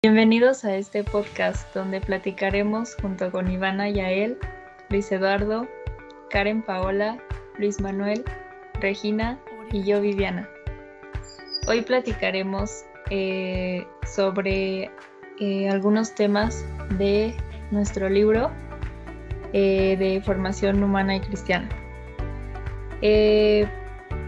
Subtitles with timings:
[0.00, 4.38] Bienvenidos a este podcast donde platicaremos junto con Ivana Yael,
[4.90, 5.66] Luis Eduardo,
[6.30, 7.18] Karen Paola,
[7.58, 8.22] Luis Manuel,
[8.80, 9.40] Regina
[9.72, 10.48] y yo Viviana.
[11.66, 14.88] Hoy platicaremos eh, sobre
[15.40, 16.64] eh, algunos temas
[16.96, 17.34] de
[17.72, 18.52] nuestro libro
[19.52, 21.68] eh, de formación humana y cristiana.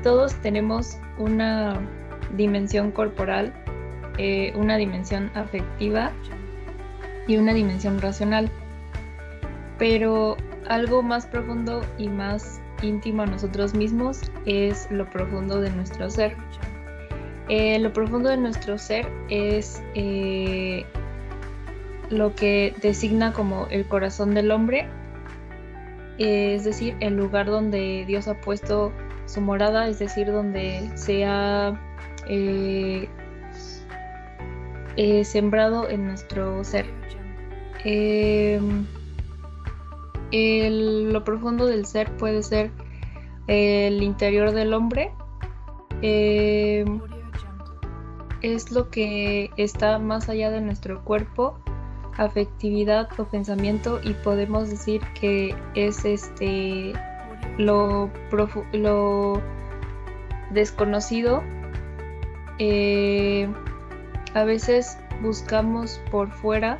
[0.02, 1.80] todos tenemos una
[2.34, 3.54] dimensión corporal
[4.18, 6.12] eh, una dimensión afectiva
[7.26, 8.50] y una dimensión racional.
[9.78, 10.36] Pero
[10.68, 16.36] algo más profundo y más íntimo a nosotros mismos es lo profundo de nuestro ser.
[17.48, 20.84] Eh, lo profundo de nuestro ser es eh,
[22.08, 24.86] lo que designa como el corazón del hombre,
[26.18, 28.92] es decir, el lugar donde Dios ha puesto
[29.24, 31.80] su morada, es decir, donde se ha
[35.24, 36.86] sembrado en nuestro ser.
[37.84, 38.86] Em,
[40.32, 42.70] lo profundo del ser puede ser
[43.46, 45.12] el interior del hombre.
[46.02, 47.00] Em,
[48.42, 51.58] es lo que está más allá de nuestro cuerpo,
[52.16, 56.92] afectividad o pensamiento y podemos decir que es este
[57.58, 58.10] lo,
[58.72, 59.42] lo
[60.50, 61.42] desconocido
[62.58, 63.48] eh,
[64.34, 66.78] a veces buscamos por fuera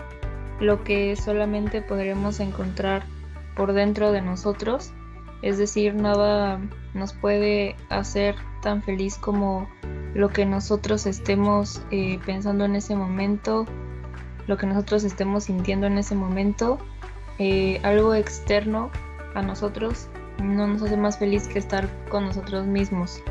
[0.61, 3.05] lo que solamente podremos encontrar
[3.57, 4.93] por dentro de nosotros,
[5.43, 6.61] es decir, nada
[6.95, 9.69] nos puede hacer tan feliz como
[10.15, 13.67] lo que nosotros estemos eh, pensando en ese momento,
[14.47, 16.79] lo que nosotros estemos sintiendo en ese momento,
[17.39, 18.91] eh, algo externo
[19.35, 20.09] a nosotros
[20.43, 23.23] no nos hace más feliz que estar con nosotros mismos.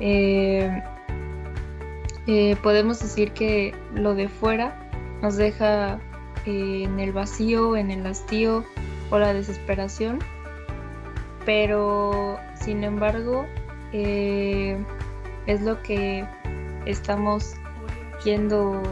[0.00, 0.82] Eh,
[2.26, 4.90] eh, podemos decir que lo de fuera
[5.22, 5.98] nos deja
[6.46, 8.64] eh, en el vacío, en el hastío
[9.10, 10.18] o la desesperación,
[11.44, 13.46] pero sin embargo
[13.92, 14.78] eh,
[15.46, 16.26] es lo que
[16.84, 17.54] estamos
[18.24, 18.82] viendo,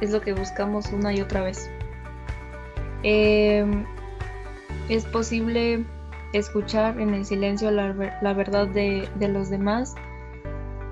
[0.00, 1.70] es lo que buscamos una y otra vez.
[4.88, 5.84] Es posible
[6.32, 9.94] escuchar en el silencio la, verdad de los demás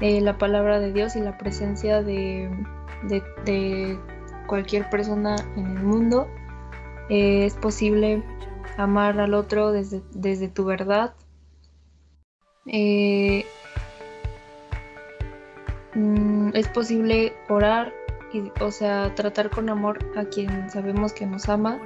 [0.01, 2.51] eh, la palabra de Dios y la presencia de,
[4.47, 6.29] cualquier persona en el mundo.
[7.09, 8.23] Eh, es posible
[8.77, 11.15] amar al otro desde, desde tu verdad.
[12.67, 13.45] Eh,
[15.95, 17.93] mm, es posible orar,
[18.33, 21.79] y, o sea, tratar con amor a quien sabemos que nos ama.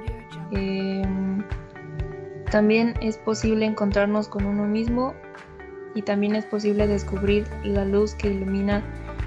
[2.51, 5.13] también es posible encontrarnos con uno mismo
[5.95, 8.83] y también es posible descubrir la luz que ilumina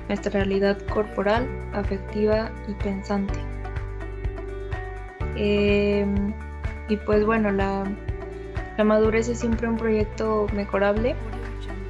[0.09, 3.39] nuestra realidad corporal, afectiva y pensante.
[5.37, 6.33] Em,
[6.89, 7.85] y pues bueno, la,
[8.77, 11.15] la madurez es siempre un proyecto mejorable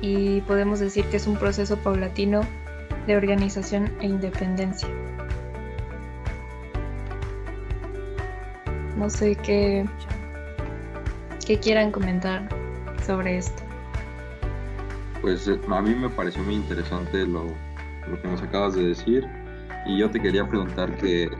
[0.00, 2.42] y podemos decir que es un proceso paulatino
[3.06, 4.88] de organización e independencia.
[8.96, 9.84] No sé qué,
[11.44, 12.48] qué quieran comentar
[13.04, 13.71] sobre esto.
[15.22, 17.46] Pues eh, a mí me pareció muy interesante lo,
[18.20, 19.24] que nos acabas de decir
[19.86, 21.30] y yo te quería preguntar que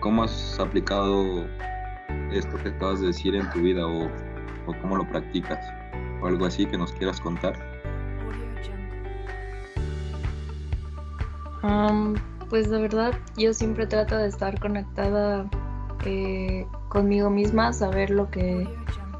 [0.00, 1.46] cómo has aplicado
[2.32, 4.10] esto que acabas de decir en tu vida o,
[4.80, 5.58] cómo lo practicas
[6.22, 7.54] o algo así que nos quieras contar.
[12.48, 15.48] pues la verdad yo siempre trato de estar conectada
[16.06, 18.66] eh, conmigo misma, saber lo que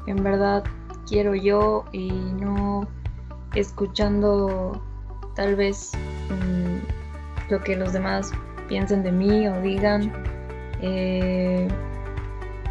[0.07, 0.63] en verdad
[1.07, 2.87] quiero yo y no
[3.55, 4.81] escuchando
[5.35, 5.91] tal vez
[6.29, 8.31] mm, lo que los demás
[8.67, 10.11] piensen de mí o digan.
[10.81, 11.67] Eh,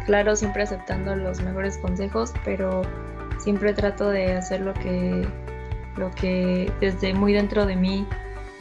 [0.05, 2.81] claro, siempre aceptando los mejores consejos, pero
[3.37, 5.27] siempre trato de hacer lo que,
[5.97, 8.07] lo que desde muy dentro de mí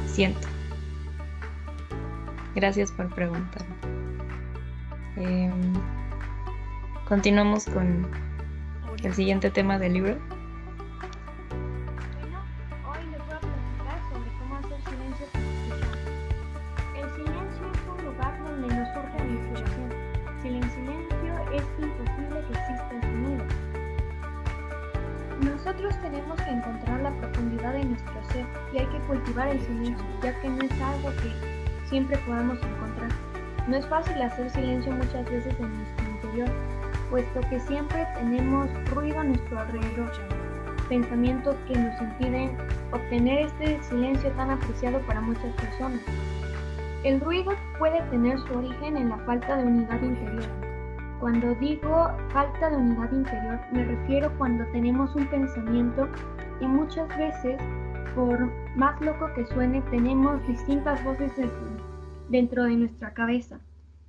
[0.06, 0.46] siento.
[2.54, 3.62] Gracias por preguntar.
[5.16, 5.74] Em,
[7.08, 8.06] continuamos con
[9.02, 10.37] el siguiente tema del libro.
[26.10, 30.38] Tenemos que encontrar la profundidad de nuestro ser y hay que cultivar el silencio, ya
[30.40, 33.10] que no es algo que siempre podamos encontrar.
[33.66, 36.48] No es fácil hacer silencio muchas veces en nuestro interior,
[37.10, 40.12] puesto que siempre tenemos ruido a nuestro alrededor,
[40.88, 42.56] pensamientos que nos impiden
[42.92, 46.00] obtener este silencio tan apreciado para muchas personas.
[47.04, 50.44] El ruido puede tener su origen en la falta de unidad interior.
[51.20, 56.08] Cuando digo falta de unidad interior, me refiero cuando tenemos un pensamiento
[56.60, 57.60] y muchas veces,
[58.14, 58.38] por
[58.76, 61.32] más loco que suene, tenemos distintas voces
[62.28, 63.58] dentro de nuestra cabeza,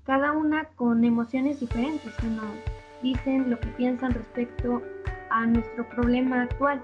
[0.05, 2.45] cada una con emociones diferentes que nos
[3.01, 4.81] dicen lo que piensan respecto
[5.29, 6.81] a nuestro problema actual.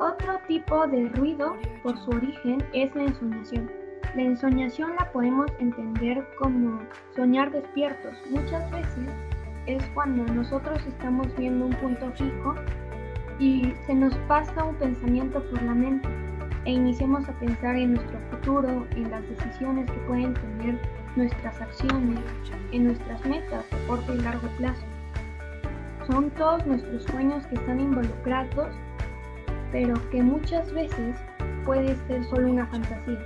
[0.00, 3.70] Otro tipo de ruido, por su origen, es la ensoñación.
[4.14, 6.80] La ensoñación la podemos entender como
[7.14, 8.14] soñar despiertos.
[8.30, 9.08] Muchas veces
[9.66, 12.54] es cuando nosotros estamos viendo un punto fijo
[13.38, 16.08] y se nos pasa un pensamiento por la mente
[16.64, 20.78] e iniciamos a pensar en nuestro futuro, en las decisiones que pueden tener
[21.16, 22.20] nuestras acciones,
[22.72, 24.84] en nuestras metas a corto y largo plazo.
[26.08, 28.74] Son todos nuestros sueños que están involucrados,
[29.70, 31.14] pero que muchas veces
[31.66, 33.18] puede ser solo una fantasía,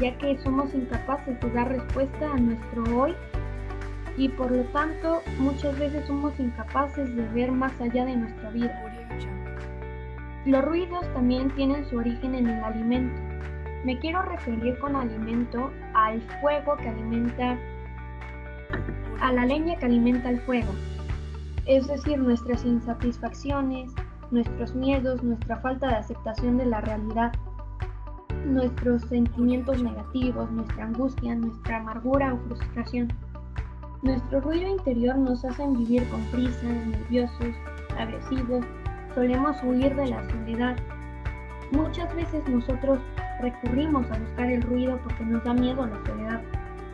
[0.00, 3.14] ya que somos incapaces de dar respuesta a nuestro hoy
[4.16, 8.82] y por lo tanto muchas veces somos incapaces de ver más allá de nuestra vida.
[10.46, 13.20] Los ruidos también tienen su origen en el alimento.
[13.84, 17.56] Me quiero referir con alimento al fuego que alimenta,
[19.20, 20.72] a la leña que alimenta el fuego,
[21.66, 23.92] es decir, nuestras insatisfacciones,
[24.30, 27.32] nuestros miedos, nuestra falta de aceptación de la realidad,
[28.44, 33.12] nuestros sentimientos negativos, nuestra angustia, nuestra amargura o frustración.
[34.02, 37.54] Nuestro ruido interior nos hace vivir con prisa, nerviosos,
[37.98, 38.64] agresivos,
[39.14, 40.76] solemos huir de la soledad.
[41.72, 43.00] Muchas veces nosotros
[43.40, 46.42] recurrimos a buscar el ruido porque nos da miedo la soledad,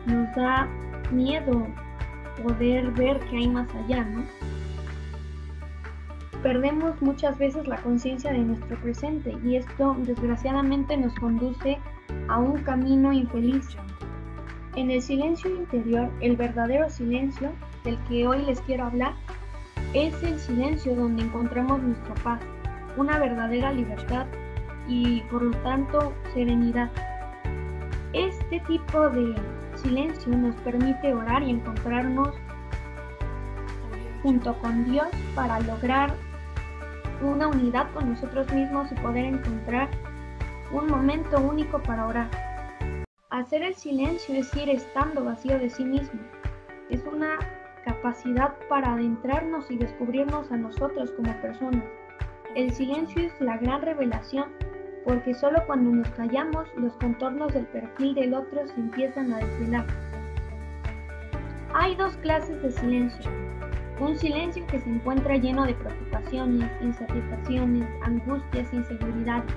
[0.07, 0.67] nos da
[1.11, 1.67] miedo
[2.41, 4.23] poder ver que hay más allá, ¿no?
[6.43, 11.79] Perdemos muchas veces la conciencia de nuestro presente y esto desgraciadamente nos conduce
[12.27, 13.77] a un camino infeliz.
[14.75, 17.53] En el silencio interior, el verdadero silencio
[17.85, 19.13] del que hoy les quiero hablar,
[19.93, 22.41] es el silencio donde encontramos nuestra paz,
[22.97, 24.25] una verdadera libertad
[24.89, 26.91] y por lo tanto serenidad.
[28.11, 29.33] Este tipo de
[29.75, 32.35] silencio nos permite orar y encontrarnos
[34.21, 36.13] junto con Dios para lograr
[37.27, 39.89] una unidad con nosotros mismos y poder encontrar
[40.71, 42.29] un momento único para orar.
[43.29, 46.19] Hacer el silencio es ir estando vacío de sí mismo.
[46.89, 47.39] Es una
[47.83, 51.83] capacidad para adentrarnos y descubrirnos a nosotros como personas.
[52.55, 54.45] El silencio es la gran revelación
[55.03, 59.85] porque solo cuando nos callamos los contornos del perfil del otro se empiezan a desvelar.
[61.73, 63.31] Hay dos clases de silencio,
[63.99, 69.53] un silencio que se encuentra lleno de preocupaciones, insatisfacciones, angustias, inseguridades.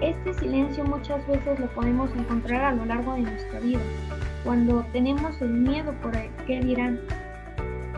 [0.00, 3.80] Este silencio muchas veces lo podemos encontrar a lo largo de nuestra vida,
[4.44, 7.00] cuando tenemos el miedo por el que dirán.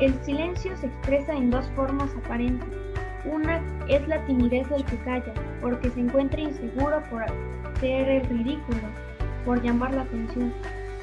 [0.00, 2.68] El silencio se expresa en dos formas aparentes.
[3.24, 8.80] Una es la timidez del que calla, porque se encuentra inseguro por hacer el ridículo,
[9.44, 10.52] por llamar la atención.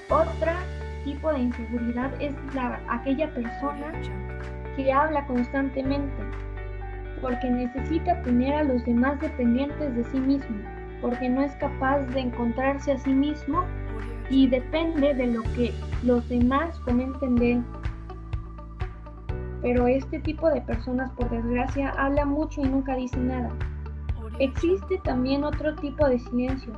[0.10, 0.58] Otra
[1.04, 3.92] tipo de inseguridad es la, aquella persona
[4.76, 6.14] que habla constantemente
[7.22, 10.58] porque necesita tener a los demás dependientes de sí mismo,
[11.02, 13.64] porque no es capaz de encontrarse a sí mismo
[14.30, 15.74] y depende de lo que
[16.04, 17.64] los demás comenten de él.
[19.62, 23.52] Pero este tipo de personas, por desgracia, habla mucho y nunca dice nada.
[24.40, 26.72] Existe también otro tipo de silencio,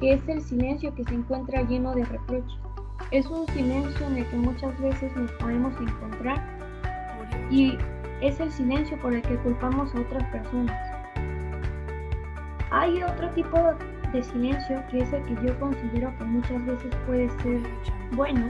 [0.00, 2.65] que es el silencio que se encuentra lleno de reproches.
[3.10, 6.42] Es un silencio en el que muchas veces nos podemos encontrar
[7.50, 7.78] y
[8.20, 10.76] es el silencio por el que culpamos a otras personas.
[12.70, 13.58] Hay otro tipo
[14.12, 17.60] de silencio que es el que yo considero que muchas veces puede ser
[18.12, 18.48] bueno.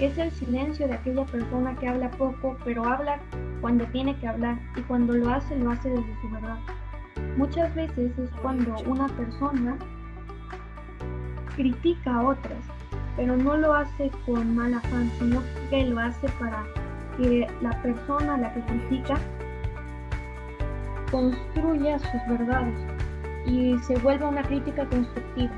[0.00, 3.20] Es el silencio de aquella persona que habla poco, pero habla
[3.60, 6.58] cuando tiene que hablar y cuando lo hace, lo hace desde su verdad.
[7.36, 9.76] Muchas veces es cuando una persona
[11.54, 12.79] critica a otras
[13.20, 16.64] pero no lo hace con mal afán, sino que lo hace para
[17.18, 19.18] que la persona a la que critica
[21.10, 22.74] construya sus verdades
[23.44, 25.52] y se vuelva una crítica constructiva.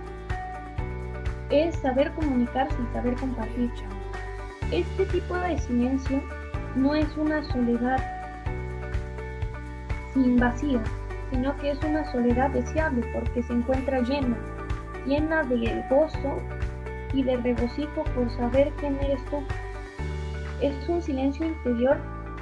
[1.51, 3.71] Es saber comunicarse y saber compartir.
[4.73, 6.21] Este tipo de silencio
[6.75, 8.03] no es una soledad
[10.15, 10.81] sin vacío,
[11.31, 14.37] sino que es una soledad deseable porque se encuentra llena,
[15.07, 16.43] llena de gozo
[17.13, 19.43] y de regocijo por saber quién eres tú.
[20.61, 21.99] Es un silencio interior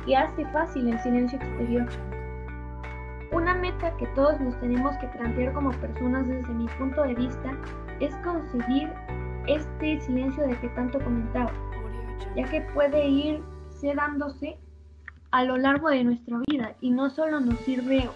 [0.07, 1.87] que hace fácil el silencio exterior.
[3.33, 7.53] Una meta que todos nos tenemos que plantear como personas desde mi punto de vista
[8.01, 8.93] es conseguir
[9.47, 11.53] este silencio de que tanto comentaba,
[12.37, 13.43] ya que puede ir
[13.95, 14.59] dándose
[15.31, 18.09] a lo largo de nuestra vida y no solo nos sirve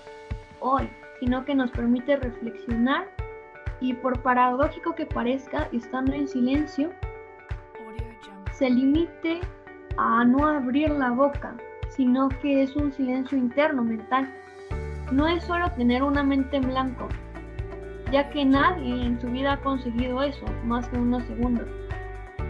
[0.61, 0.89] hoy,
[1.21, 3.07] sino que nos permite reflexionar
[3.81, 6.91] y por paradójico que parezca, estando en silencio,
[8.53, 9.41] se limite
[9.97, 11.57] a no abrir la boca,
[11.89, 14.33] sino que es un silencio interno mental.
[15.13, 17.09] No es solo tener una mente en blanco,
[18.11, 21.69] ya que nadie en su vida ha conseguido eso, más que unos segundos.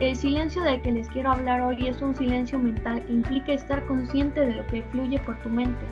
[0.00, 3.85] El silencio del que les quiero hablar hoy es un silencio mental que implica estar
[3.87, 5.85] consciente de lo que fluye por tu mente,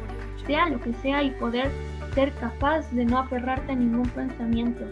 [0.46, 1.70] sea lo que sea, y poder
[2.14, 4.84] ser capaz de no aferrarte a ningún pensamiento.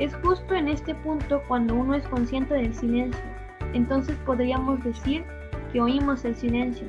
[0.00, 3.20] Es justo en este punto cuando uno es consciente del silencio,
[3.74, 5.22] entonces podríamos decir
[5.70, 6.86] que oímos el silencio.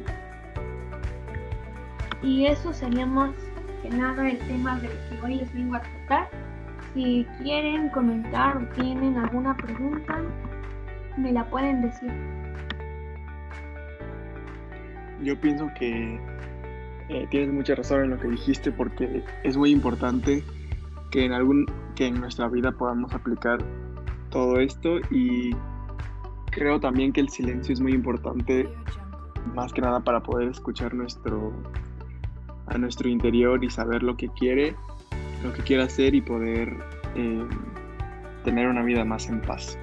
[2.24, 3.32] Y eso sería más
[3.82, 6.30] que nada el tema del que hoy les vengo a tratar.
[6.94, 10.22] Si quieren comentar o tienen alguna pregunta,
[11.18, 12.14] me la pueden decir.
[15.22, 16.18] Yo pienso que
[17.10, 20.46] eh, tienes mucha razón en lo que dijiste porque es muy importante
[21.12, 21.66] que en algún
[22.02, 23.60] que en nuestra vida podamos aplicar
[24.32, 25.52] todo esto y
[26.50, 28.68] creo también que el silencio es muy importante
[29.54, 31.54] más que nada para poder escuchar nuestro
[32.66, 34.76] a nuestro interior y saber lo que quiere
[35.44, 36.76] lo que quiere hacer y poder
[37.14, 37.48] eh,
[38.44, 39.78] tener una vida más en paz.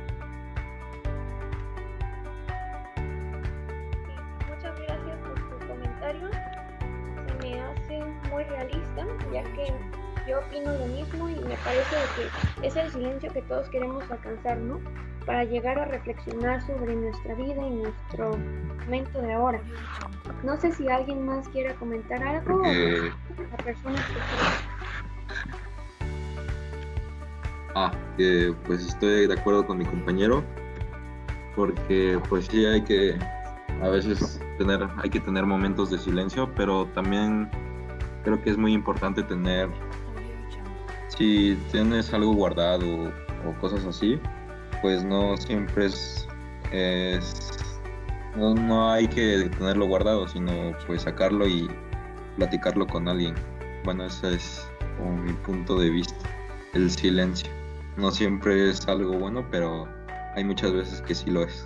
[11.13, 12.31] Mismo y me parece que
[12.67, 14.81] es el silencio que todos queremos alcanzar, ¿no?
[15.27, 18.37] Para llegar a reflexionar sobre nuestra vida y nuestro
[18.85, 19.61] momento de ahora.
[20.43, 24.15] No sé si alguien más quiere comentar algo Eh, o la persona que
[27.75, 30.43] Ah, que pues estoy de acuerdo con mi compañero,
[31.55, 33.19] porque pues sí hay que
[33.83, 37.49] a veces tener, hay que tener momentos de silencio, pero también
[38.25, 39.69] creo que es muy importante tener,
[41.09, 43.13] si tienes algo guardado
[43.47, 44.21] o cosas así,
[44.83, 46.29] pues no siempre es,
[48.37, 50.53] no, no hay que tenerlo guardado, sino
[50.87, 51.69] pues sacarlo y
[52.37, 53.35] platicarlo con alguien.
[53.85, 54.71] Bueno, ese es
[55.25, 56.29] mi punto de vista,
[56.75, 57.51] el silencio.
[57.97, 59.89] No siempre es algo bueno, pero
[60.35, 61.65] hay muchas veces que sí lo es.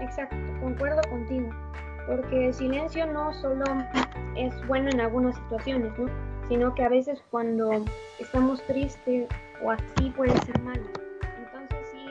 [0.00, 1.48] Exacto, concuerdo contigo,
[2.06, 3.64] porque el silencio no solo
[4.36, 6.06] es bueno en algunas situaciones, ¿no?
[6.48, 7.84] Sino que a veces cuando
[8.18, 9.28] estamos tristes
[9.62, 10.82] o así puede ser malo.
[11.38, 12.06] Entonces sí,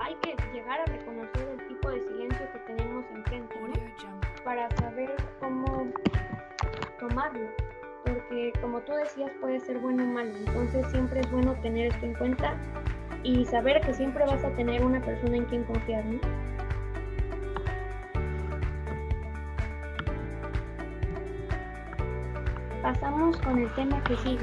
[0.00, 4.44] hay que llegar a reconocer el tipo de silencio que tenemos enfrente, ¿no?
[4.44, 5.86] Para saber cómo
[6.98, 7.48] tomarlo,
[8.04, 12.06] porque como tú decías puede ser bueno o malo, entonces siempre es bueno tener esto
[12.06, 12.56] en cuenta
[13.22, 16.20] y saber que siempre vas a tener una persona en quien confiar, ¿no?
[22.82, 24.40] Pasamos con el tema que sigue.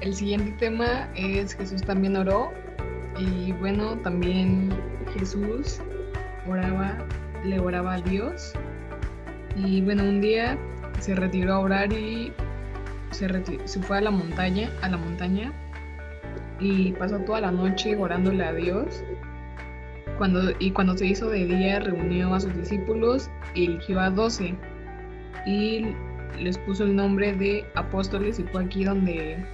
[0.00, 2.52] El siguiente tema es Jesús también oró
[3.16, 4.70] y bueno, también
[5.16, 5.80] Jesús
[6.48, 6.98] oraba,
[7.44, 8.54] le oraba a Dios
[9.54, 10.58] y bueno, un día
[10.98, 12.32] se retiró a orar y
[13.12, 13.28] se,
[13.82, 15.52] fue a la montaña, a la montaña
[16.58, 19.04] y pasó toda la noche orándole a Dios.
[20.18, 24.56] Cuando, y cuando se hizo de día reunió a sus discípulos y eligió a doce
[25.46, 25.94] y
[26.38, 29.44] les puso el nombre de apóstoles y fue aquí donde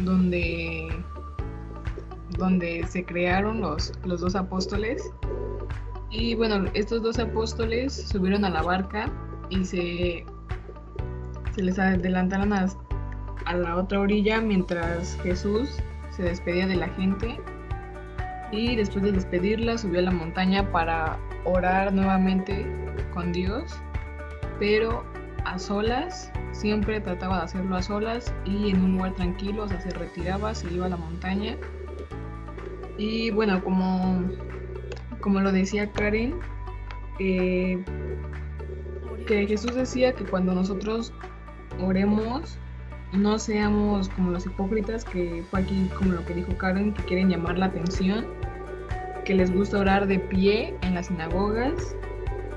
[0.00, 0.88] donde
[2.38, 5.10] donde se crearon los, los dos apóstoles.
[6.10, 9.10] Y bueno estos dos apóstoles subieron a la barca
[9.50, 10.24] y se
[11.54, 12.66] se les adelantaron a,
[13.46, 15.68] a la otra orilla mientras Jesús
[16.10, 17.38] se despedía de la gente.
[18.52, 22.66] Y después de despedirla subió a la montaña para orar nuevamente
[23.12, 23.72] con Dios.
[24.60, 25.04] Pero
[25.44, 29.80] a solas, siempre trataba de hacerlo a solas y en un lugar tranquilo, o sea,
[29.80, 31.56] se retiraba, se iba a la montaña.
[32.96, 34.22] Y bueno, como,
[35.20, 36.34] como lo decía Karen,
[37.18, 37.82] eh,
[39.26, 41.12] que Jesús decía que cuando nosotros
[41.80, 42.58] oremos,
[43.12, 47.28] no seamos como los hipócritas, que fue aquí como lo que dijo Karen, que quieren
[47.28, 48.26] llamar la atención,
[49.24, 51.96] que les gusta orar de pie en las sinagogas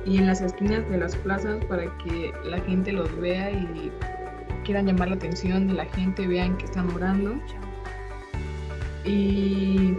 [0.07, 3.91] y en las esquinas de las plazas para que la gente los vea y
[4.63, 7.35] quieran llamar la atención de la gente, vean que están orando.
[9.03, 9.97] Y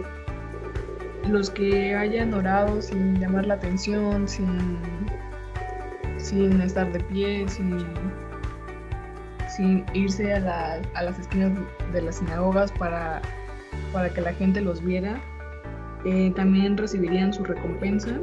[1.27, 4.79] los que hayan orado sin llamar la atención, sin,
[6.17, 7.85] sin estar de pie, sin,
[9.55, 11.51] sin irse a, a las esquinas
[11.93, 13.21] de las sinagogas para,
[13.93, 15.21] para que la gente los viera.
[16.03, 18.19] Eh, también recibirían su recompensa.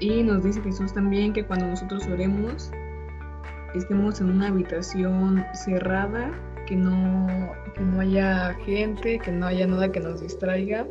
[0.00, 2.72] Y nos dice Jesús también que cuando nosotros oremos,
[3.74, 6.32] estemos en una habitación cerrada,
[6.66, 10.86] que no, que no haya gente, que no haya nada que nos distraiga.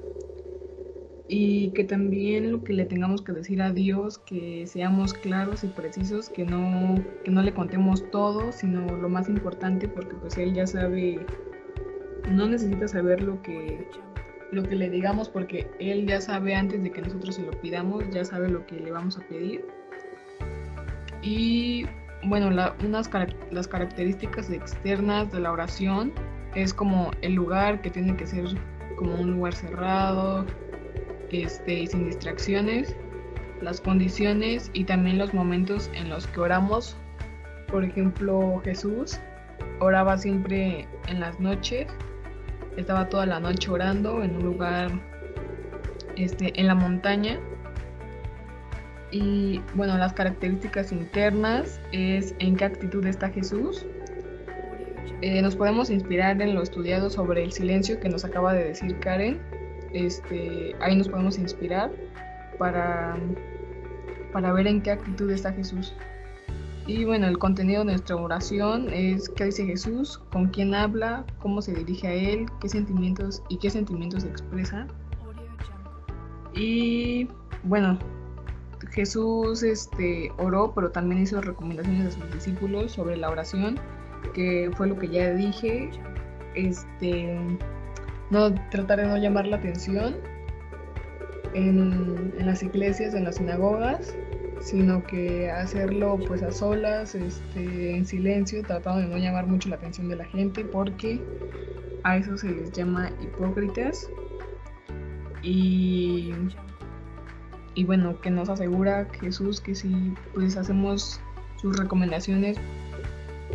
[1.28, 5.68] Y que también lo que le tengamos que decir a Dios, que seamos claros y
[5.68, 10.54] precisos, que no, que no le contemos todo, sino lo más importante, porque pues Él
[10.54, 11.20] ya sabe,
[12.32, 13.88] no necesita saber lo que,
[14.52, 18.04] lo que le digamos, porque Él ya sabe antes de que nosotros se lo pidamos,
[18.10, 19.66] ya sabe lo que le vamos a pedir.
[21.22, 21.86] Y
[22.24, 22.48] bueno,
[22.84, 23.10] unas
[23.52, 26.12] las características externas de la oración
[26.56, 28.46] es como el lugar que tiene que ser
[28.98, 30.46] como un lugar cerrado,
[31.32, 32.96] este, sin distracciones,
[33.62, 36.98] las condiciones y también los momentos en los que oramos.
[37.68, 39.20] Por ejemplo, Jesús
[39.80, 41.88] oraba siempre en las noches,
[42.80, 44.92] estaba toda la noche orando en un lugar
[46.16, 47.40] este, en la montaña.
[49.12, 53.86] Y bueno, las características internas es en qué actitud está Jesús.
[55.22, 58.98] Eh, nos podemos inspirar en lo estudiado sobre el silencio que nos acaba de decir
[59.00, 59.40] Karen
[59.94, 61.92] este, ahí nos podemos inspirar
[62.58, 63.18] para,
[64.32, 65.96] para ver en qué actitud está Jesús.
[66.90, 71.62] Y bueno, el contenido de nuestra oración es qué dice Jesús, con quién habla, cómo
[71.62, 74.88] se dirige a Él, qué sentimientos y qué sentimientos expresa.
[76.56, 77.28] Y
[77.64, 78.00] bueno,
[78.90, 83.80] Jesús este, oró, pero también hizo recomendaciones a sus discípulos sobre la oración,
[84.34, 85.92] que fue lo que ya dije.
[86.56, 87.38] Este,
[88.32, 90.16] no tratar de no llamar la atención
[91.54, 94.16] en, las iglesias, en las sinagogas,
[94.62, 99.76] sino que hacerlo pues a solas, este, en silencio, tratando de no llamar mucho la
[99.76, 101.22] atención de la gente, porque
[102.04, 104.10] a eso se les llama hipócritas.
[105.42, 106.34] Y,
[107.76, 111.22] y bueno, que nos asegura Jesús que si pues hacemos
[111.58, 112.58] sus recomendaciones,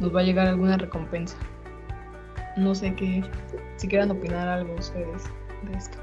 [0.01, 1.37] nos va a llegar alguna recompensa.
[2.57, 3.23] No sé qué,
[3.77, 5.25] si quieran opinar algo ustedes
[5.71, 5.99] de esto.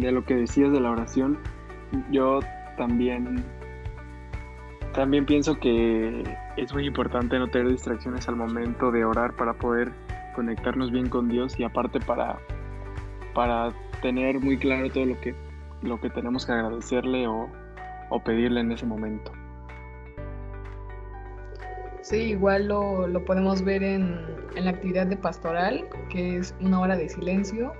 [0.00, 1.38] De lo que decías de la oración,
[2.10, 2.40] yo
[2.76, 3.44] también
[4.94, 6.22] también pienso que
[6.56, 9.90] es muy importante no tener distracciones al momento de orar para poder
[10.34, 12.38] conectarnos bien con Dios y aparte para,
[13.34, 15.34] para tener muy claro todo lo que
[15.82, 17.50] lo que tenemos que agradecerle o,
[18.24, 19.32] pedirle en ese momento.
[22.02, 24.20] Sí, igual lo, podemos ver en,
[24.54, 27.72] la actividad de pastoral, que es una hora de silencio.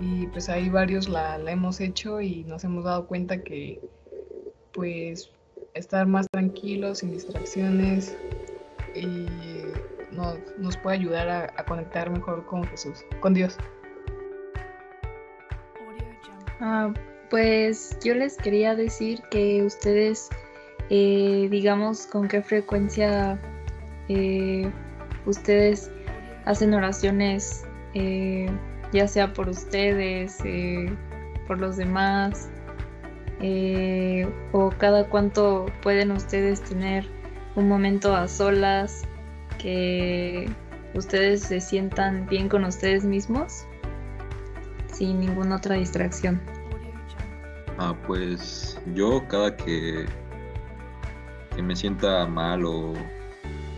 [0.00, 3.80] Y pues ahí varios la, hemos hecho y nos hemos dado cuenta que
[4.72, 5.30] pues
[5.74, 8.16] estar más tranquilos, sin distracciones,
[10.58, 13.56] nos, puede ayudar a, a conectar mejor con Jesús, con Dios.
[16.60, 16.92] Ah,
[17.30, 20.28] pues yo les quería decir que ustedes,
[20.90, 23.40] eh, digamos, con qué frecuencia
[24.08, 24.70] eh,
[25.24, 25.90] ustedes
[26.44, 28.50] hacen oraciones, eh,
[28.92, 30.38] ya sea por ustedes,
[31.46, 32.50] por los demás,
[34.52, 37.06] o cada cuánto pueden ustedes tener
[37.56, 39.02] un momento a solas
[39.58, 40.48] que
[40.94, 43.66] ustedes se sientan bien con ustedes mismos
[44.92, 46.40] sin ninguna otra distracción.
[47.78, 50.04] Ah, pues yo cada que,
[51.54, 52.92] que me sienta mal o,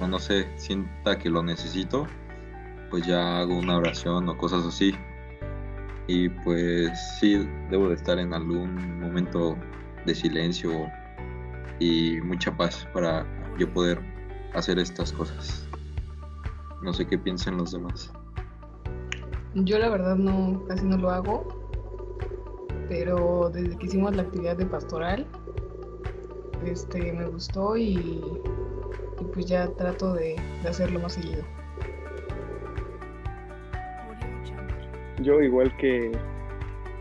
[0.01, 2.09] no sé, sienta que lo necesito,
[2.93, 4.95] pues ya hago una oración o cosas así.
[6.07, 9.57] Y pues sí, debo de estar en algún momento
[10.05, 10.71] de silencio
[11.81, 13.27] y mucha paz para
[13.59, 13.99] yo poder
[14.53, 15.67] hacer estas cosas.
[16.83, 18.13] No sé qué piensan los demás.
[19.55, 21.47] Yo la verdad no, casi no lo hago,
[22.91, 25.27] pero desde que hicimos la actividad de pastoral,
[26.67, 28.23] este, me gustó y,
[29.33, 30.37] pues ya trato de,
[30.69, 31.43] hacerlo más seguido.
[35.23, 36.13] Yo igual que,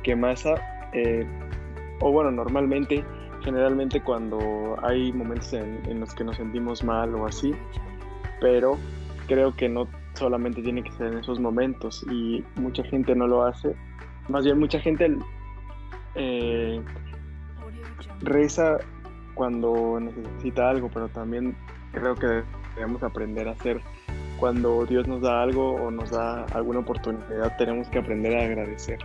[0.03, 0.55] que Masa,
[0.93, 1.25] eh,
[1.99, 3.03] o bueno, normalmente,
[3.43, 7.53] generalmente cuando hay momentos en, los que nos sentimos mal o así,
[8.39, 8.77] pero
[9.27, 13.43] creo que no solamente tiene que ser en esos momentos y mucha gente no lo
[13.43, 13.75] hace.
[14.29, 15.17] Más bien mucha gente
[16.15, 16.81] eh,
[18.21, 18.77] reza
[19.33, 21.55] cuando necesita algo, pero también
[21.91, 22.43] creo que
[22.75, 23.81] debemos aprender a hacer
[24.41, 28.97] cuando Dios nos da algo o nos da alguna oportunidad, tenemos que aprender a agradecer.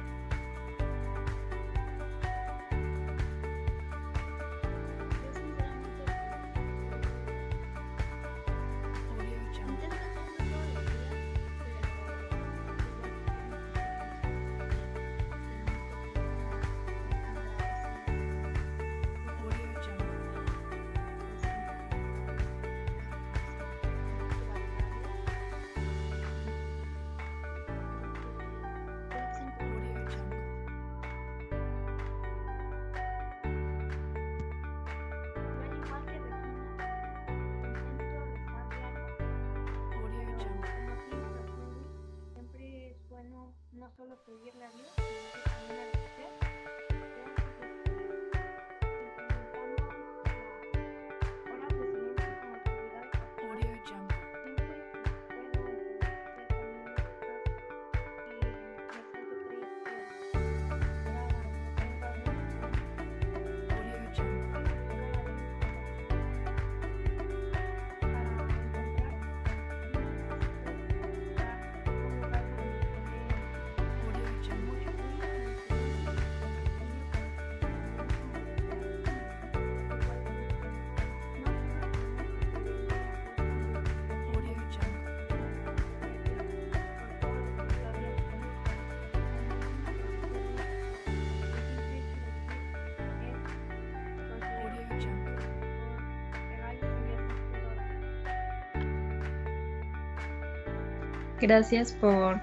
[101.41, 102.41] Gracias por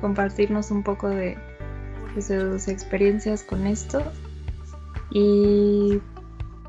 [0.00, 1.36] compartirnos un poco de,
[2.20, 4.02] sus experiencias con esto.
[5.10, 6.00] Y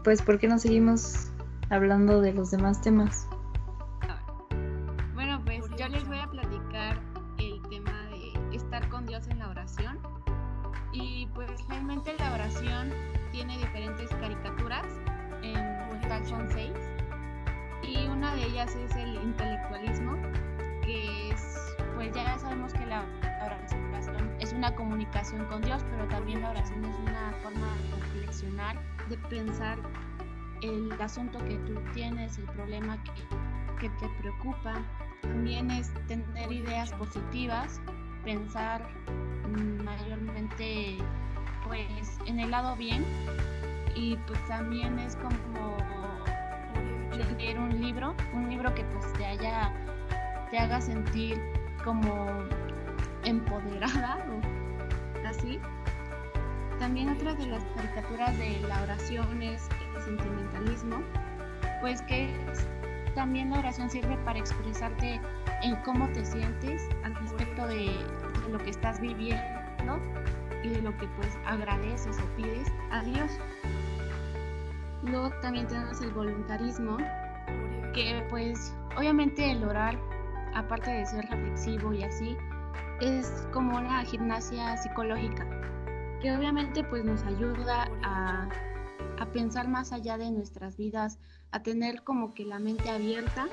[0.03, 1.31] pues, ¿por qué no seguimos
[1.69, 3.26] hablando de los demás temas?
[23.21, 23.87] La oración
[24.39, 28.79] es una comunicación con Dios, pero también la oración es una forma de reflexionar,
[29.09, 29.77] de pensar
[30.61, 33.11] el asunto que tú tienes, el problema que,
[33.79, 34.75] que te preocupa.
[35.21, 37.81] También es tener ideas positivas,
[38.23, 38.87] pensar
[39.83, 40.97] mayormente
[41.65, 43.05] pues en el lado bien
[43.95, 45.77] y pues también es como
[47.37, 49.71] leer un libro, un libro que pues te haya
[50.49, 51.41] te haga sentir
[51.83, 52.27] como
[53.27, 55.59] empoderada o así.
[56.79, 61.01] También otra de las caricaturas de la oración es el sentimentalismo,
[61.81, 62.29] pues que
[63.15, 65.19] también la oración sirve para expresarte
[65.63, 67.89] en cómo te sientes al respecto de,
[68.51, 69.99] lo que estás viviendo
[70.63, 73.31] y de lo que pues agradeces o pides a Dios.
[75.03, 76.97] Luego también tenemos el voluntarismo,
[77.93, 79.97] que pues obviamente el orar
[80.53, 82.37] aparte de ser reflexivo y así,
[83.01, 85.45] es como una gimnasia psicológica,
[86.21, 88.49] que obviamente pues nos ayuda a,
[89.19, 91.19] a pensar más allá de nuestras vidas,
[91.51, 93.47] a tener como que la mente abierta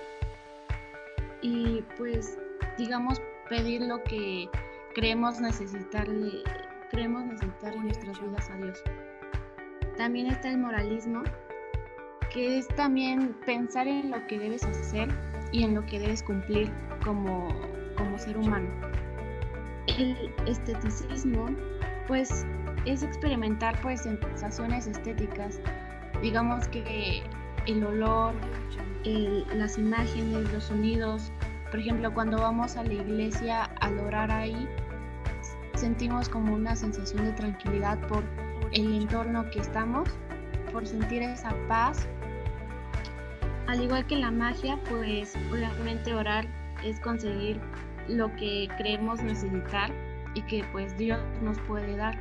[1.43, 2.39] y pues
[2.79, 4.49] digamos pedir lo que
[4.95, 6.09] creemos necesitar,
[6.91, 8.83] creemos necesitar en nuestras vidas a Dios.
[9.97, 11.23] También está el moralismo,
[12.33, 15.09] que es también pensar en lo que debes hacer
[15.53, 16.73] y en lo que debes cumplir
[17.05, 17.49] como,
[17.97, 18.69] como ser humano.
[19.87, 21.47] El esteticismo,
[22.07, 22.47] pues,
[22.87, 25.59] es experimentar pues sensaciones estéticas,
[26.21, 27.23] digamos que
[27.67, 28.35] el olor,
[29.55, 31.33] las imágenes, los sonidos.
[31.71, 34.69] Por ejemplo, cuando vamos a la iglesia al orar ahí,
[35.75, 38.23] sentimos como una sensación de tranquilidad por
[38.73, 40.09] el entorno que estamos,
[40.73, 42.07] por sentir esa paz
[43.67, 46.47] al igual que la magia, pues obviamente orar
[46.85, 47.59] es conseguir
[48.09, 49.91] lo que creemos necesitar
[50.35, 52.19] y que pues Dios nos puede dar.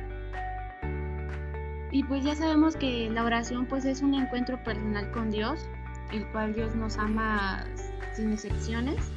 [1.90, 5.68] Y pues ya sabemos que la oración pues es un encuentro personal con Dios,
[6.12, 7.64] el cual Dios nos ama
[8.12, 9.12] sin excepciones.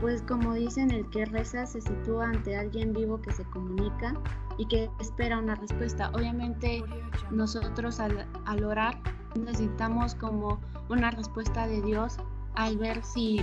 [0.00, 4.14] Pues como dicen, el que reza se sitúa ante alguien vivo que se comunica
[4.58, 6.10] y que espera una respuesta.
[6.14, 6.82] Obviamente
[7.30, 8.98] nosotros al, al orar
[9.36, 12.18] necesitamos como una respuesta de Dios
[12.54, 13.40] al ver si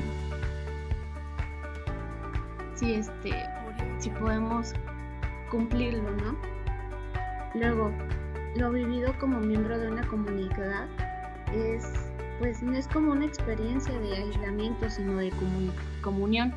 [2.83, 3.31] si este
[3.99, 4.73] si podemos
[5.49, 6.35] cumplirlo, ¿no?
[7.55, 7.91] Luego,
[8.57, 10.87] lo vivido como miembro de una comunidad
[11.53, 11.85] es
[12.39, 15.31] pues no es como una experiencia de aislamiento, sino de
[16.01, 16.53] comunión.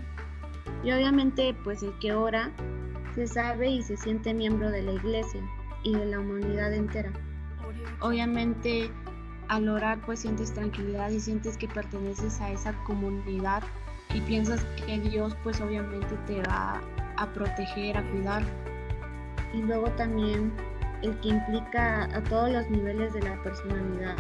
[0.82, 2.50] Y obviamente pues el que ora
[3.14, 5.40] se sabe y se siente miembro de la iglesia
[5.84, 7.12] y de la humanidad entera.
[8.00, 8.90] Obviamente
[9.48, 13.62] al orar pues sientes tranquilidad y sientes que perteneces a esa comunidad
[14.14, 16.80] y piensas que Dios pues obviamente te va
[17.16, 18.42] a proteger, a cuidar.
[19.52, 20.52] Y luego también
[21.02, 24.16] el que implica a todos los niveles de la personalidad,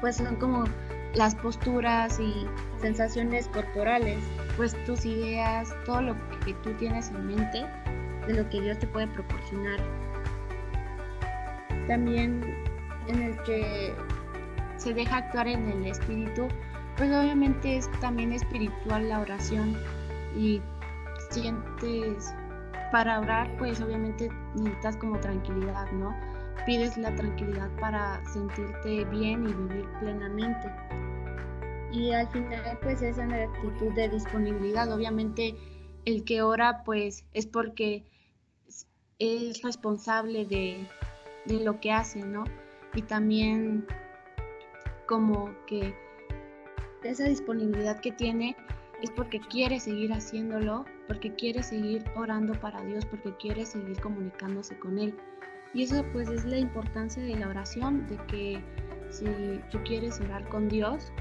[0.00, 0.64] pues son como
[1.14, 2.46] las posturas y
[2.80, 4.18] sensaciones corporales,
[4.56, 7.66] pues tus ideas, todo lo que tú tienes en mente
[8.26, 9.78] de lo que Dios te puede proporcionar.
[11.86, 12.42] También
[13.08, 13.94] en el que
[14.76, 16.48] se deja actuar en el espíritu,
[17.02, 19.76] pues obviamente es también espiritual la oración
[20.36, 20.60] y
[21.30, 22.32] sientes
[22.92, 26.14] para orar, pues obviamente necesitas como tranquilidad, ¿no?
[26.64, 30.70] Pides la tranquilidad para sentirte bien y vivir plenamente.
[31.90, 35.56] Y al final, pues esa actitud de disponibilidad, obviamente
[36.04, 38.04] el que ora, pues es porque
[39.18, 40.86] es responsable de,
[41.46, 42.44] de lo que hace, ¿no?
[42.94, 43.88] Y también
[45.08, 45.96] como que
[47.10, 48.56] esa disponibilidad que tiene
[49.02, 54.78] es porque quiere seguir haciéndolo, porque quiere seguir orando para Dios, porque quiere seguir comunicándose
[54.78, 55.14] con Él.
[55.74, 58.60] Y eso pues es la importancia de la oración, de que
[59.10, 59.26] si
[59.70, 61.12] tú quieres orar con Dios,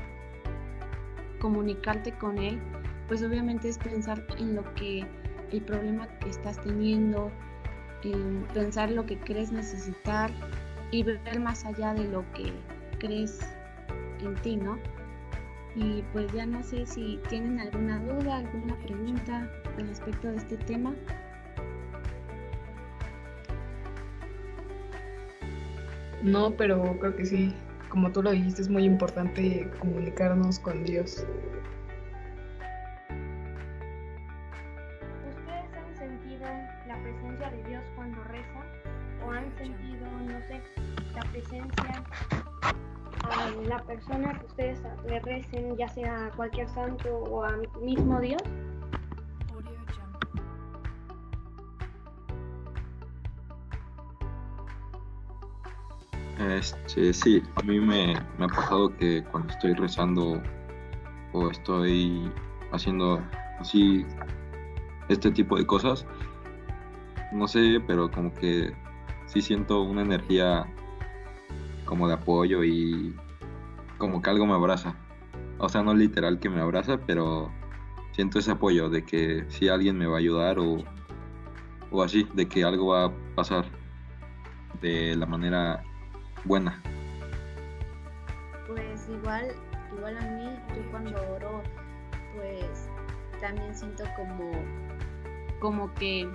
[1.39, 2.61] comunicarte con Él,
[3.07, 5.05] pues obviamente es pensar en lo que
[5.51, 7.31] el problema que estás teniendo,
[8.03, 10.31] en pensar lo que crees necesitar
[10.91, 12.53] y ver más allá de lo que
[12.99, 13.39] crees
[14.21, 14.77] en ti, ¿no?
[15.75, 20.57] Y pues ya no sé si tienen alguna duda, alguna pregunta al respecto de este
[20.57, 20.93] tema.
[26.23, 27.53] No, pero creo que sí,
[27.89, 31.25] como tú lo dijiste, es muy importante comunicarnos con Dios.
[45.77, 48.41] Ya sea a cualquier santo o al mismo Dios?
[56.39, 60.41] Este, sí, a mí me, me ha pasado que cuando estoy rezando
[61.33, 62.31] o estoy
[62.71, 63.21] haciendo
[63.59, 64.05] así
[65.07, 66.05] este tipo de cosas,
[67.31, 68.73] no sé, pero como que
[69.27, 70.65] sí siento una energía
[71.85, 73.15] como de apoyo y
[73.97, 74.95] como que algo me abraza.
[75.63, 77.51] O sea, no literal que me abraza, pero
[78.13, 80.83] siento ese apoyo de que si alguien me va a ayudar o,
[81.91, 83.65] o así, de que algo va a pasar
[84.81, 85.83] de la manera
[86.45, 86.81] buena.
[88.67, 89.51] Pues igual,
[89.95, 91.61] igual a mí, yo cuando oro,
[92.35, 92.89] pues
[93.39, 94.51] también siento como,
[95.59, 96.27] como que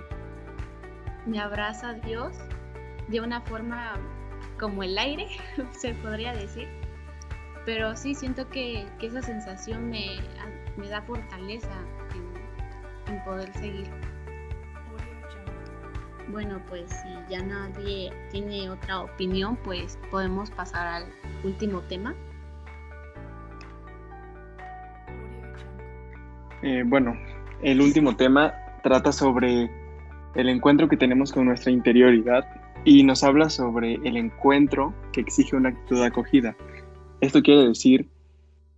[1.25, 2.37] me abraza Dios
[3.09, 3.95] de una forma
[4.57, 5.27] como el aire,
[5.71, 6.76] se podría decir.
[7.67, 10.21] Pero sí siento que, esa sensación me,
[10.77, 11.67] me da fortaleza
[13.07, 13.87] en, poder seguir.
[16.29, 21.03] Bueno, pues si ya nadie tiene otra opinión, pues podemos pasar al
[21.43, 22.15] último tema.
[26.63, 27.17] Eh, bueno,
[27.61, 29.69] el último tema trata sobre
[30.35, 32.45] el encuentro que tenemos con nuestra interioridad
[32.85, 36.55] y nos habla sobre el encuentro que exige una actitud acogida.
[37.19, 38.07] Esto quiere decir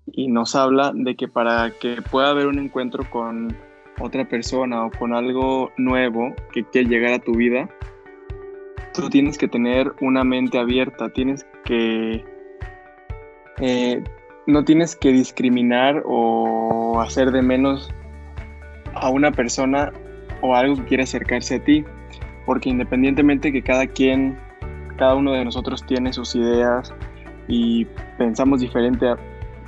[0.06, 3.56] y nos habla de que para que pueda haber un encuentro con
[4.00, 7.70] otra persona o con algo nuevo que quiere llegar a tu vida,
[8.94, 12.24] tú tienes que tener una mente abierta, tienes que...
[13.60, 14.04] Eh,
[14.48, 17.92] no tienes que discriminar o hacer de menos
[18.96, 19.92] a una persona
[20.42, 21.84] o algo que quiere acercarse a ti,
[22.46, 24.40] porque independientemente que cada quien,
[24.98, 26.94] cada uno de nosotros tiene sus ideas
[27.50, 27.86] y
[28.18, 29.08] pensamos diferente,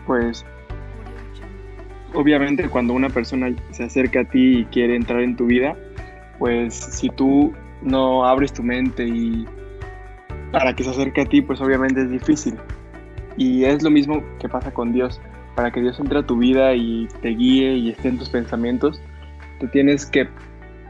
[0.06, 0.46] pues
[2.14, 5.76] obviamente cuando una persona se acerca a ti y quiere entrar en tu vida,
[6.40, 9.46] pues si tú no abres tu mente y
[10.52, 12.56] para que se acerque a ti, pues obviamente es difícil.
[13.38, 15.20] Y es lo mismo que pasa con Dios.
[15.56, 19.02] Para que Dios entre a tu vida y te guíe y esté en tus pensamientos,
[19.60, 20.28] tú tienes que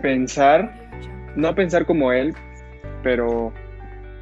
[0.01, 0.73] pensar,
[1.35, 2.33] no pensar como Él,
[3.01, 3.51] pero,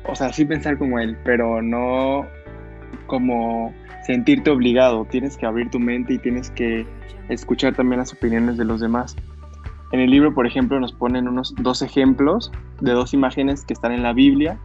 [0.06, 2.26] o sea, sí pensar como Él, pero no
[3.10, 3.74] como
[4.06, 6.88] sentirte obligado, tienes que abrir tu mente y tienes que
[7.28, 9.18] escuchar también las opiniones de los demás.
[9.92, 13.92] En el libro, por ejemplo, nos ponen unos dos ejemplos de dos imágenes que están
[13.92, 14.58] en la Biblia.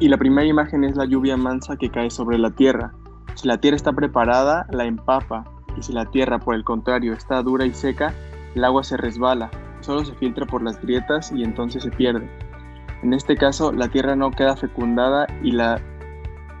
[0.00, 2.92] Y la primera imagen es la lluvia mansa que cae sobre la tierra.
[3.34, 5.44] Si la tierra está preparada, la empapa.
[5.78, 8.14] Y si la tierra, por el contrario, está dura y seca,
[8.54, 12.28] el agua se resbala, solo se filtra por las grietas y entonces se pierde.
[13.02, 15.80] En este caso, la tierra no queda fecundada y la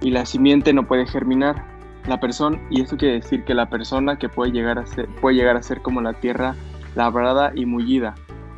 [0.02, 1.64] y la simiente no puede germinar.
[2.06, 5.36] La persona, y esto quiere decir que la persona que puede llegar a ser, puede
[5.36, 6.56] llegar a ser como la tierra
[6.96, 8.14] labrada y mullida,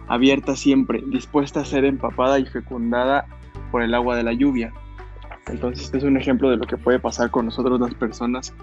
[0.08, 3.26] abierta siempre, dispuesta a ser empapada y fecundada
[3.70, 4.72] por el agua de la lluvia.
[5.48, 8.54] Entonces este es un ejemplo de lo que puede pasar con nosotros las personas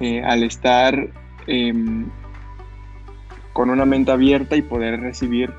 [0.00, 1.08] eh, al estar
[1.46, 2.06] em,
[3.52, 5.52] con una mente abierta y poder recibir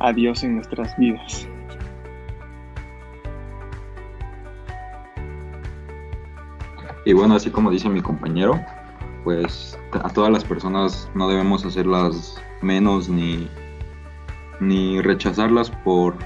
[0.00, 1.48] a Dios en nuestras vidas.
[7.08, 8.60] Y bueno, así como dice mi compañero,
[9.24, 13.48] pues a todas las personas no debemos hacerlas menos ni,
[14.60, 16.18] ni rechazarlas por,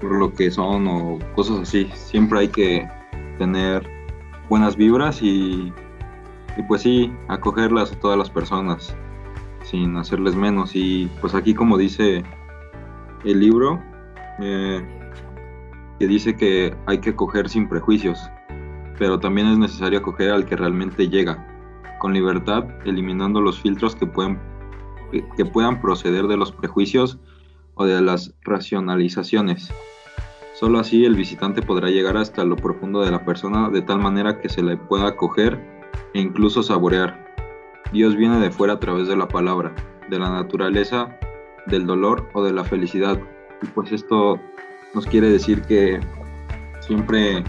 [0.00, 1.90] por lo que son o cosas así.
[1.92, 2.88] Siempre hay que
[3.36, 3.86] tener
[4.48, 5.70] buenas vibras y,
[6.56, 8.96] y pues sí, acogerlas a todas las personas
[9.64, 10.70] sin hacerles menos.
[10.72, 12.24] Y pues aquí como dice
[13.22, 13.82] el libro,
[14.40, 14.82] eh,
[15.98, 18.18] que dice que hay que acoger sin prejuicios,
[18.98, 21.46] pero también es necesario acoger al que realmente llega,
[21.98, 24.38] con libertad, eliminando los filtros que pueden
[25.36, 27.18] que puedan proceder de los prejuicios
[27.74, 29.72] o de las racionalizaciones.
[30.54, 34.40] Solo así el visitante podrá llegar hasta lo profundo de la persona de tal manera
[34.40, 35.58] que se le pueda acoger
[36.14, 37.26] e incluso saborear.
[37.92, 39.72] Dios viene de fuera a través de la palabra,
[40.10, 41.16] de la naturaleza,
[41.66, 43.18] del dolor o de la felicidad.
[43.62, 44.40] Y pues esto
[44.94, 46.00] nos quiere decir que
[46.80, 47.44] siempre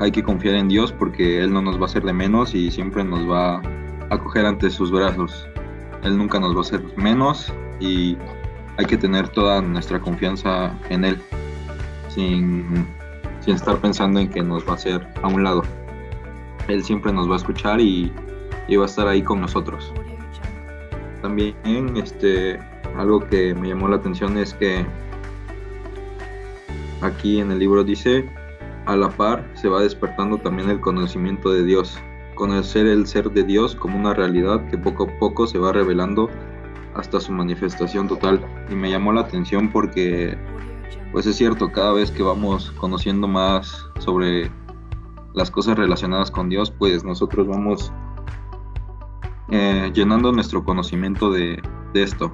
[0.00, 2.70] hay que confiar en Dios porque Él no nos va a hacer de menos y
[2.70, 3.62] siempre nos va a
[4.10, 5.48] acoger ante sus brazos.
[6.02, 8.16] Él nunca nos va a hacer menos y
[8.76, 11.20] hay que tener toda nuestra confianza en Él
[12.08, 12.86] sin,
[13.40, 15.62] sin estar pensando en que nos va a hacer a un lado.
[16.68, 18.12] Él siempre nos va a escuchar y,
[18.68, 19.92] y va a estar ahí con nosotros.
[21.22, 21.56] También
[21.96, 22.58] este,
[22.96, 24.84] algo que me llamó la atención es que
[27.00, 28.28] aquí en el libro dice,
[28.88, 31.98] a la par se va despertando también el conocimiento de Dios,
[32.34, 36.30] conocer el ser de Dios como una realidad que poco a poco se va revelando
[36.94, 38.42] hasta su manifestación total.
[38.70, 40.38] Y me llamó la atención porque,
[41.12, 44.50] pues es cierto, cada vez que vamos conociendo más sobre
[45.34, 47.92] las cosas relacionadas con Dios, pues nosotros vamos
[49.50, 52.32] eh, llenando nuestro conocimiento de, de esto.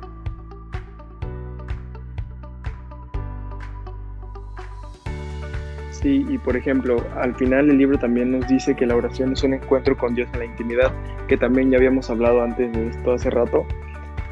[6.04, 9.54] Y por ejemplo, al final el libro también nos dice que la oración es un
[9.54, 10.92] encuentro con Dios en la intimidad,
[11.28, 13.66] que también ya habíamos hablado antes de esto hace rato,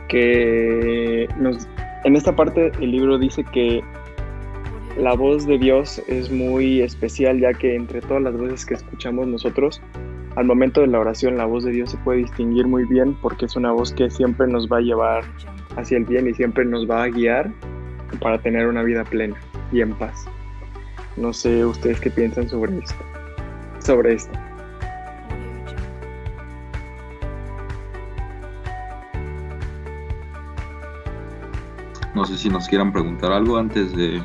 [0.09, 1.27] que
[2.05, 3.83] en esta parte el libro dice que
[4.99, 9.27] la voz de Dios es muy especial, ya que entre todas las voces que escuchamos
[9.27, 9.81] nosotros,
[10.37, 13.47] al momento de la oración la voz de Dios se puede distinguir muy bien porque
[13.47, 15.25] es una voz que siempre nos va a llevar
[15.77, 17.51] hacia el bien y siempre nos va a guiar
[18.21, 19.37] para tener una vida plena
[19.73, 20.27] y en paz.
[21.17, 22.95] No sé ustedes qué piensan sobre esto.
[23.81, 24.33] Sobre esto.
[32.15, 34.23] No sé si nos quieran preguntar algo antes de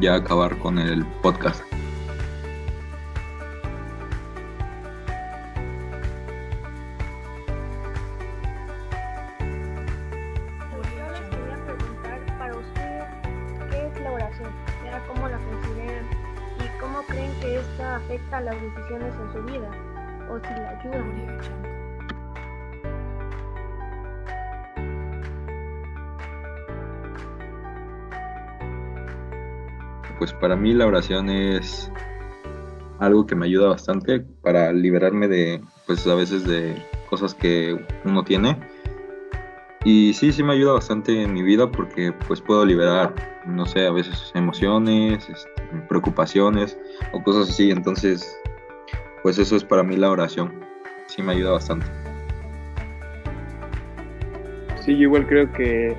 [0.00, 1.71] ya acabar con el podcast.
[30.42, 31.88] Para mí la oración es
[32.98, 36.74] algo que me ayuda bastante para liberarme de, pues a veces de
[37.08, 38.58] cosas que uno tiene.
[39.84, 43.14] Y sí, sí me ayuda bastante en mi vida porque pues puedo liberar,
[43.46, 46.76] no sé, a veces emociones, este, preocupaciones
[47.12, 47.70] o cosas así.
[47.70, 48.36] Entonces,
[49.22, 50.52] pues eso es para mí la oración.
[51.06, 51.86] Sí me ayuda bastante.
[54.80, 55.96] Sí, yo igual creo que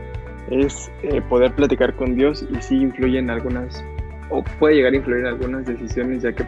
[0.51, 3.81] es eh, poder platicar con Dios y sí influye en algunas,
[4.29, 6.45] o puede llegar a influir en algunas decisiones, ya que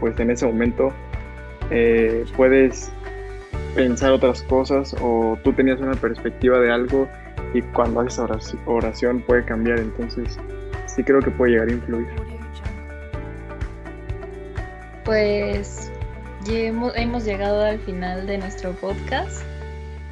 [0.00, 0.92] pues en ese momento
[1.70, 2.90] eh, puedes
[3.74, 7.08] pensar otras cosas o tú tenías una perspectiva de algo
[7.54, 10.38] y cuando haces oraci- oración puede cambiar, entonces
[10.86, 12.06] sí creo que puede llegar a influir.
[15.04, 15.90] Pues
[16.94, 19.42] hemos llegado al final de nuestro podcast.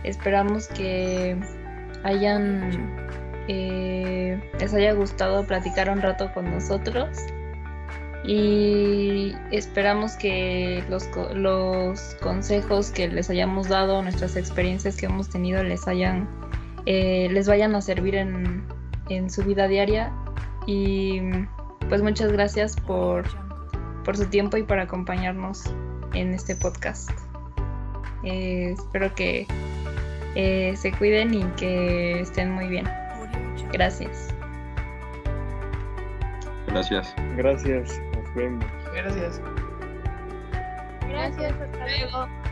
[0.05, 1.37] Esperamos que
[2.03, 2.71] hayan
[3.49, 7.19] eh, les haya gustado platicar un rato con nosotros
[8.25, 15.63] y esperamos que los, los consejos que les hayamos dado, nuestras experiencias que hemos tenido
[15.63, 16.27] les hayan
[16.87, 18.65] eh, les vayan a servir en,
[19.09, 20.13] en su vida diaria
[20.67, 21.21] y
[21.89, 23.25] pues muchas gracias por
[24.05, 25.65] por su tiempo y por acompañarnos
[26.13, 27.11] en este podcast.
[28.23, 29.47] Eh, espero que
[30.35, 32.87] se cuiden y que estén muy bien.
[33.75, 34.29] Gracias.
[36.69, 37.13] Gracias.
[37.37, 38.65] Gracias, nos vemos.
[38.95, 39.41] Gracias.
[41.09, 42.44] Gracias, hasta luego.